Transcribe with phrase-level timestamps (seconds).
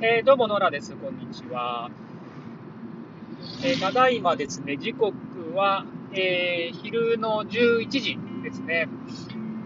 [0.00, 0.94] えー、どうも、ノラです。
[0.94, 1.90] こんにちは。
[3.64, 5.12] えー、ただいまですね、時刻
[5.56, 8.88] は、えー、昼の11時ですね。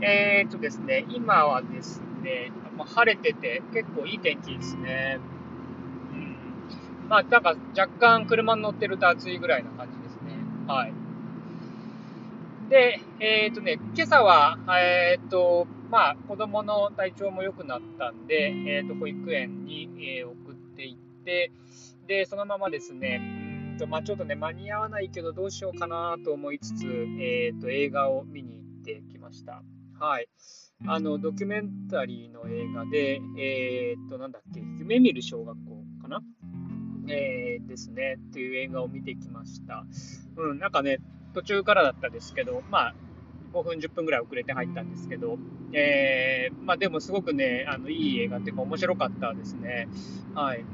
[0.01, 5.21] えー、っとですね、今はですね、晴れてて結構いい天気ですね。
[6.13, 6.37] うん。
[7.11, 10.39] まあ、なんか若干車に乗ってると暑いぐらいな感じですね。
[10.67, 10.95] はい。
[12.71, 21.53] で、えっ、とね、今朝は、えっ、と、まあ、子供の体調も良くなったんで、えっ、と、保育園に、え送っていって、
[22.07, 26.87] で、そのままですね、うんと、まあ、ちょっとね、間に合わないけど、どうしようかなと思いつつ、
[27.21, 29.63] えっ、と、映画を見に行ってきました。
[30.01, 30.29] はい。
[30.87, 36.23] あの、ドキュメンタリーの映画で、えっ、と、なんだっけ、夢見る小学校かな？
[37.09, 39.85] えー、ですね、っていう映画を見てきました。
[40.37, 41.01] うん、なんかね、
[41.35, 42.95] 途中からだったですけど、まあ、
[43.53, 45.39] 5分、10分ぐらい遅れて入ったんですけど、
[45.73, 49.89] えー、まあでもすごくね、あの、いい映画っていうか面白かったですね。
[50.35, 50.65] はい。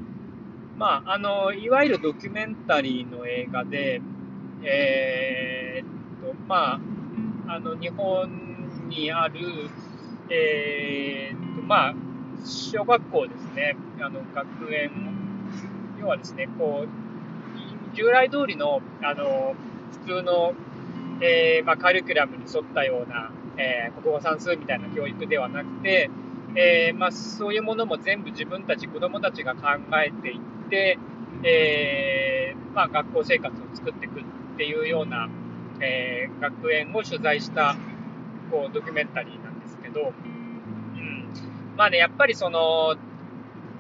[0.79, 4.01] まあ、あの、いわゆるドキュメンタリーの映画で、
[4.63, 6.81] えー、っと、まあ、
[7.49, 8.31] あの、日本
[8.89, 9.41] にある、
[10.31, 11.95] えー、っと、まあ、
[12.45, 14.91] 小学校ですね、あの、学園、
[16.01, 19.55] 要はですね、こう、従来通りの、あの、
[20.05, 20.55] 普通の、
[21.21, 26.11] えー、まあ、カリキュラムに沿ったような、えー、国語算数みたいな教育ではなくて、
[26.55, 29.63] えー、まあ、そういうものも全部自分たち、子供たちが考
[30.05, 30.99] えていって、
[31.45, 34.25] えまあ、学校生活を作っていくっ
[34.57, 35.29] ていうような、
[35.81, 37.77] え学園を取材した
[38.51, 41.29] こうドキュメンタリーなんですけど、うん、
[41.77, 42.97] まあね、やっぱりその、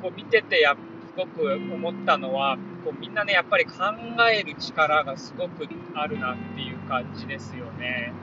[0.03, 2.57] こう見ててや、すごく思ったのは、
[2.89, 3.73] こうみんなね、やっぱり考
[4.33, 8.15] える力がすごくあるなっていう感じですよね。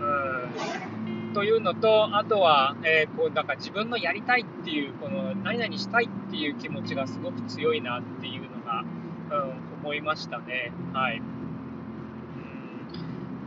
[0.00, 1.32] うん。
[1.32, 8.82] というのと、あとは、えー、こう、なんか自分のやりたいっていう、この、何々したいっていう気持ちがすごく強いなっていうのが、
[9.30, 9.52] うん、
[9.84, 10.72] 思いましたね。
[10.92, 11.18] はい。
[11.18, 11.24] うん。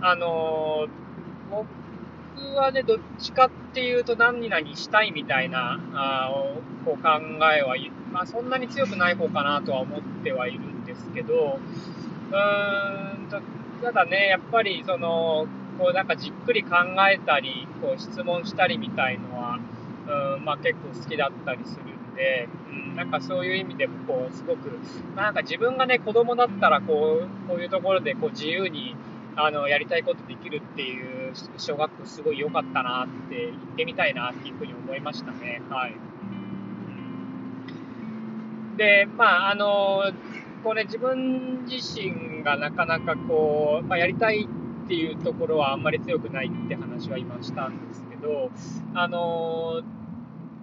[0.05, 1.65] あのー、
[2.35, 6.29] 僕はね、どっちかっていうと何々したいみたいな、あ
[6.85, 7.09] こう考
[7.53, 7.75] えは
[8.11, 11.59] まあ、そんなに強くない方かなとは思ってはいるんですけど、
[12.31, 13.41] うーんと、
[13.83, 15.47] ただね、やっぱりその、
[15.79, 16.75] こうなんかじっくり考
[17.11, 19.59] えたり、こう質問したりみたいのは、
[20.35, 24.79] うんまあ、結構好きだったりするんで、うん、なんかそういう意味でもこうすごく、
[25.15, 28.95] なんか自分がね子供だったらこうこういうところでこう自由に
[29.35, 31.12] あのやりたいことできるっていう
[31.57, 35.61] 小学校すごい良かったなって行ってみたいなっていうふうに思いましたね。
[35.69, 35.95] はい。
[38.77, 40.03] で、まあ、あの、
[40.63, 44.47] こうね、自分自身がなかなかこう、まあ、やりたい
[44.85, 48.51] っていうところはあんまり強くないって話は今したんですけど、
[48.93, 49.81] あの、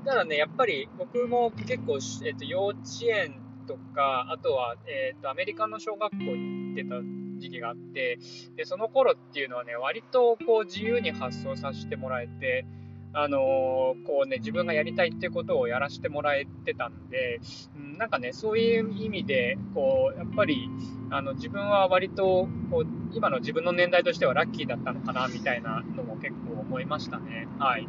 [0.05, 6.33] ただね、やっぱり僕も結構、えっと、幼稚園とか、あとは、えっと、アメリカの小学校に
[6.69, 8.19] 行ってた時期があって、
[8.56, 12.67] で、その頃っていうのはね、割とこう自由に発想させてもらえて、
[13.12, 17.41] あのこうね、自分がやりたいっていうことをやらせてもらえてたんで、
[17.77, 20.71] うん、なんかね、そういう意味で、こう、やっぱり、
[21.11, 27.49] あの、自分は割と、こう、今の自分の年代としてはラッキーだったのかな、みたいなのも結構思いましたね。
[27.59, 27.89] はい。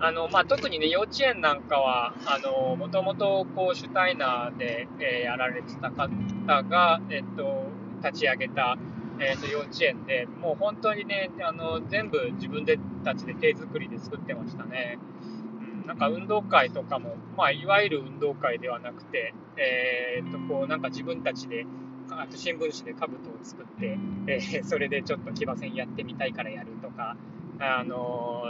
[0.00, 6.08] あの、まあ、特にね、幼稚園なんかは、あの、もともと、こう、シュタイナーで、えー、やられてた方
[6.64, 7.65] が、えっと、
[8.02, 8.76] 立ち上げた、
[9.20, 14.98] えー、と幼稚園で、もう本当にね、あの全部自分でたちで手作りで作ってましたね。
[15.60, 21.66] うん、なんか運動会とかも、まあ、いわゆる運動会ではなくて、えー、とこうなんか自分たちで、
[22.10, 27.16] あと新聞紙で兜を作って、えー、それでちょっと騎馬戦やってみたいからやるとか、
[27.58, 28.44] あの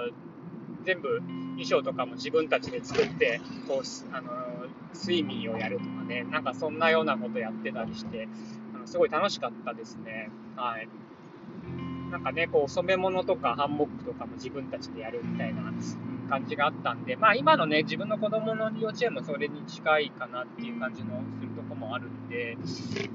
[0.85, 1.21] 全部
[1.57, 4.31] 衣装とかも自分たちで作って、こう、あの
[4.95, 8.29] 睡眠をやるとかね、なんかそんなようなことやってたりして、
[8.87, 10.31] すごい楽しかったですね。
[10.57, 10.89] はい。
[12.11, 15.63] なんかね、こう、染め物とかハンモックとかも自分たちでやるみたいな
[16.31, 22.57] 感じがあったんで、まあ今のね、自分の子供の幼稚園もそれに近いかなっていう感じのするとこもあるんで、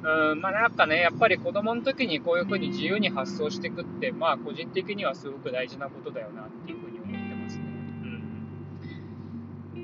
[0.04, 6.91] うん、まあなんかね、やっぱり子供の時にこういう風に自由に発想していくって、まあ個人的にはすごく大事なことだよなっていう風に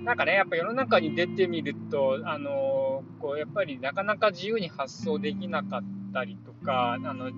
[0.08, 5.82] なんかね、やっぱ世の中に出てみると、あのこうやっぱりなかなか自由に発想できなかっ
[6.14, 7.34] たりとか、あの意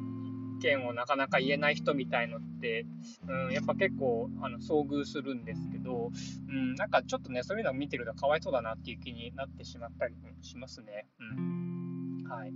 [0.61, 2.85] 見をなかなか言えない人みたいのって、
[3.27, 6.11] うん、やっぱ結構あの遭遇するんですけど、
[6.47, 11.07] うん、なんかちょっとね、そういうのを見てるとかわいそうだなっていう気になってしまったりもしますね。
[11.19, 12.23] うん。
[12.29, 12.53] はい。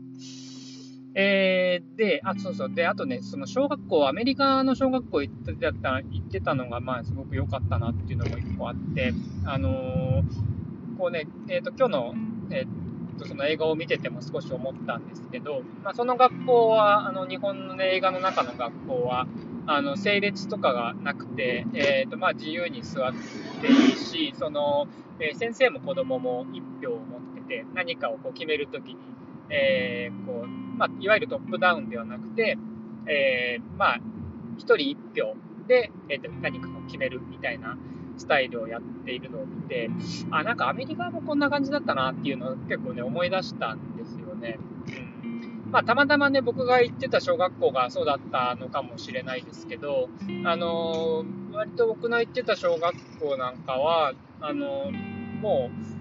[1.16, 2.74] えー、で、あ、そうそう。
[2.74, 9.14] で、あとね、その小学校、アメリカの小学校行ってた行ってたのが、まあ、すごく良かったなっていうのも一個あって、
[9.46, 10.54] あのー
[10.98, 12.14] こうね、えっ、ー、と、今日の、
[12.50, 19.28] えーと、その映画を見てても少し思ったんですけど、まあ、その学校は、あの、日本の、ね、映画の中の学校は、
[19.66, 23.12] あの、整列とかがなくて、えっ、ー、と、まあ、自由に座っ
[23.62, 24.88] ていいし、その、
[25.20, 28.96] えー、先生も子供も1票を持ってて、何かをこう決めるときに、
[29.50, 32.58] えー、こう、まあ、いわゆるトップダウンではなくて、
[33.08, 34.00] えー、まあ、
[34.58, 35.36] 1人1票
[35.68, 37.78] で、えーと、何かを決めるみたいな
[38.18, 39.90] スタイルをやっているのを見て、
[40.32, 44.60] あ、なんかアメリカもこんな感じだったなっていうのを結構ね、思い出したんですよね。
[45.24, 45.72] うん。
[45.72, 50.10] まあ、たまたまね、僕が行ってた小学校がそうだったのかもしれないですけど、
[50.46, 55.93] あのー、割と僕の行ってた小学校なんかは、あのー、もう、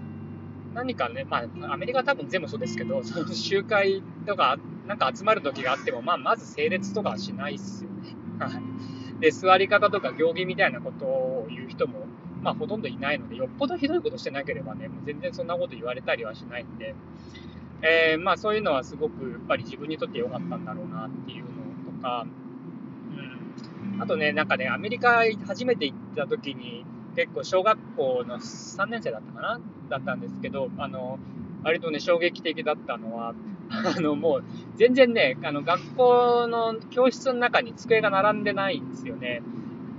[0.73, 8.15] 何かね、まあ、アメリカは多分全部そうですけど、その集会とか、なんか集まる時があっても、まあ、まず整列とかはしないっすよね。
[8.39, 9.21] はい。
[9.21, 12.05] で、座り方とか行儀みたいなことを言う人も、
[12.41, 16.95] まあ、ほとんどいないので、よっぽどひどいことしてなければね、もう全然そんなこと言われたりはしないんで、
[17.81, 21.49] えー、まあ、そういうのはすごく、やっぱり自分にとって良かったんだろうなっていうの
[21.97, 22.25] とか、
[23.93, 24.01] うん。
[24.01, 26.85] あとね、なんかね、アメリカ初めて行った時に、
[27.15, 29.59] 結構小学校の3年生だったかな？
[29.89, 31.19] だったんですけど、あの、
[31.63, 33.33] 割とね、衝撃的だったのは、
[33.69, 34.43] あの、もう、
[34.75, 39.41] 全然ね、あの、学校の教室の中に机が並んでないんですよね。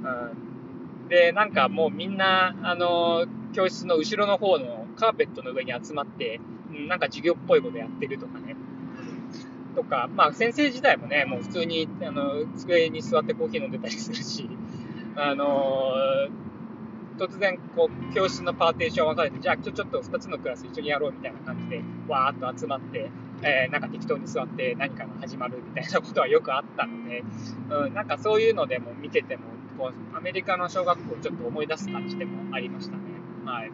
[0.02, 1.08] うん。
[1.08, 6.40] で、なんかもうみんな、あの、教室の後ろの方のカーペットの上に集まって、
[6.88, 8.56] なんか授業っぽいことやってるとかね。
[9.76, 14.48] とか、まあ先生自体もね、もう普通に、あの、机に座ってコーヒー飲んでたりするし、
[15.16, 15.94] あの
[17.18, 23.10] 突然、こう、教室のパーテーション分かれて、じゃあ今日ちょっと2つのクラス一緒にやろうみたいな感じで、わーっと集まって、
[23.42, 27.22] えー、なんか適当に座って何かが始まるみたいなことはよくあったので、
[27.70, 29.42] うん、なんかそういうのでも見てても、
[29.78, 33.02] こう、アメリカの小学校をちょっと思い出す感じでもありましたね。
[33.44, 33.70] はい。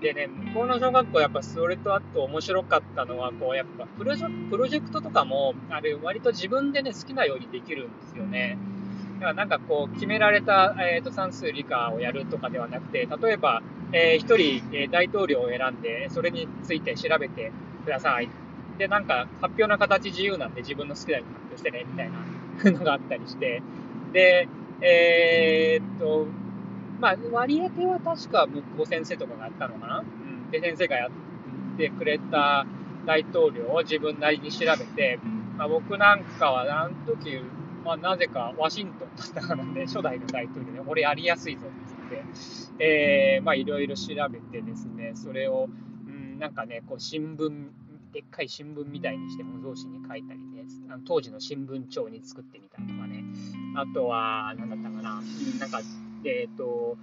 [0.00, 8.58] でね、向こうの小学校やっぱそれとあと面白かったのは、こうやっぱプロジェプロジェクトとかも、あれ割と自分でね、好きなようにできるんですよね。
[9.18, 13.62] だからなんかこう、決められた、えーと、算数理科をやるとかではなくて、例えば、
[13.92, 17.50] えー、一人、えー、大統領を選んで、それについて調べて
[17.84, 18.28] ください。
[18.78, 22.10] で、なんか発表の形自由なんで自分の好きなように発表してね、みたい
[22.72, 23.60] なのがあったりして。
[24.12, 24.48] で、
[24.80, 26.26] えー、っと、
[27.00, 29.98] まあ、割り当ては確か向こう先生とかがやったのかな。
[29.98, 30.50] うん。
[30.52, 31.10] で、先生がやっ
[31.76, 32.66] てくれた
[33.04, 35.18] 大統領を自分なりに調べて、
[35.56, 37.40] まあ、僕なんかはあの時
[37.88, 42.26] まあ、なぜかワシントンだったからね、初代の大統領で、俺やりやすいぞって言っ
[42.76, 45.70] て、えー、まあいろいろ調べてですね、それを、
[46.06, 47.70] うん、なんかね、こう新聞、
[48.12, 53.24] でっかい新聞みたいにして模造紙に書いたりね、あの当時の新聞帳に作ってみたとかね、
[53.74, 55.22] あとは、なんだったかな、
[55.58, 55.80] なんか、
[56.24, 56.98] えっ、ー、と、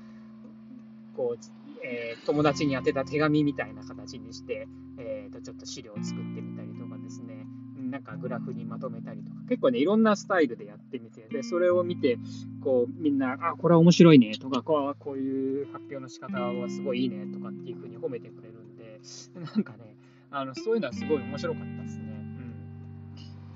[1.17, 1.45] こう、
[1.83, 4.67] えー、友達に宛てた手紙みたいな形にして、
[4.99, 7.44] えーとちょっと資料を作ってみたりとかですね、
[7.91, 12.17] なんかグラフにまとめたりとか、結構ね、いろんなスタイルでやってみて、で、それを見て、
[12.63, 18.99] こう、みんな、あ、これは面白いね、とか、こうこういう発表の仕方はすごいいいね、とかっていうふうに褒めてくれるんで、
[19.35, 19.95] なんかね、
[20.31, 22.03] あの、そういうのはすごい面白かったですね。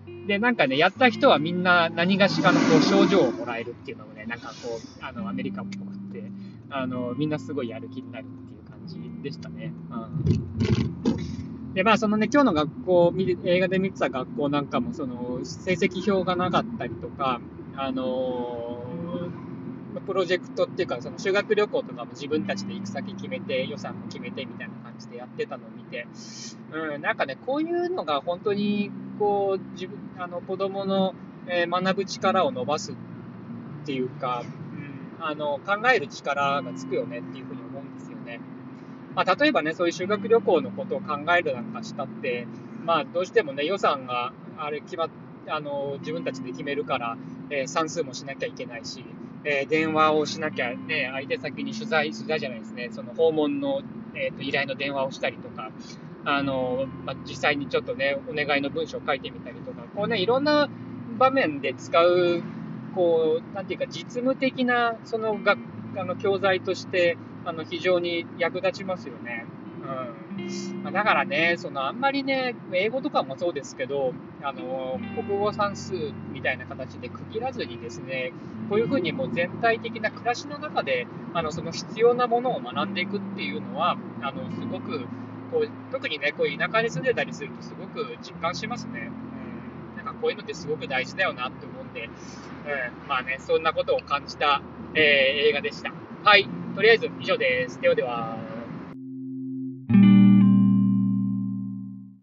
[0.07, 0.27] うん。
[0.27, 6.23] で、なんかね、やった人はみんな何がしかのこう症状をもらえるっていうのもね、なんかこう、あの、アメリカっぽくて、
[6.69, 9.73] あの、みんなすごいやる気になるっていう感じでしたね。
[9.91, 11.48] うん。
[11.73, 17.39] で、まあ、そのね、今日の学校、映画で見てた学校なんかも、その、成績表がなかったりとか、
[17.75, 26.07] あのー、プロジェクトっていうか、その修学旅行とかも自分たちで行く先決めて、予算も決めてみたいな感じでやってたのを見て、
[26.71, 31.13] うん、なんかね、こういうのが本当に、こう、自分、あの、子供の、
[31.47, 32.95] えー、学ぶ力を伸ばすっ
[33.85, 34.43] ていうか、
[35.19, 37.58] うん、あの、考える力がつくよねっていうふうに。
[39.19, 42.47] まあ、例えばね、そういう修学旅行のことを考えるなんかしたって、
[42.85, 45.09] まあ、どうしてもね、予算があれ決まっ
[45.49, 47.17] あの自分たちで決めるから、
[47.49, 49.03] えー、算数もしなきゃいけないし、
[49.43, 53.81] えー、電話をしなきゃ、ね、相手先に取材、取材じゃないですね、その訪問の、
[54.15, 55.71] えーと、依頼の電話をしたりとか、
[56.23, 60.69] あのまあ、実際にちょっとね、お願いの文章を書いてみたりとか、こうね、いろんな
[61.17, 62.41] 場面で使う、
[62.95, 65.59] こう、なんていうか、実務的な、その学、
[65.97, 69.45] あの、教材として、あの、非常に役立ちますよね。
[69.81, 70.83] うん。
[70.83, 75.93] まあ、だからね、その、あんまりね、英語とかもそうですけど、あの、国語算数
[76.31, 78.33] みたいな形で区切らずにですね、
[78.69, 84.99] こういうふうにもう全体的な暮らしの中で、あの、その必要なものを学んでいくっていうのは、あの、すごく、
[85.51, 89.09] こう、特にね、こう田舎に住んでたりするとすごく実感しますね。
[89.93, 89.97] うん。
[89.97, 93.07] なんかこういうのってすごく大事だよなって思うんで、うん。
[93.07, 94.61] まあね、そんなことを感じた、
[94.93, 95.01] えー、
[95.49, 95.91] 映画でした。
[96.23, 96.47] はい。
[96.79, 97.77] とりあえず以上です。
[97.81, 98.38] ではでは。